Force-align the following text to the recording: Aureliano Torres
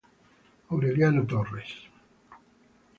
Aureliano 0.71 1.27
Torres 1.29 1.69